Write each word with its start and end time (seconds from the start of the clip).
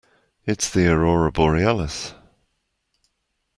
It's 0.47 0.67
the 0.67 0.87
aurora 0.91 1.31
borealis. 1.31 2.15